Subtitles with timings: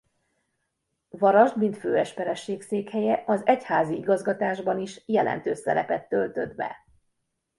[1.09, 6.75] Varasd mint főesperesség székhelye az egyházi igazgatásban is jelentős szerepet töltött be.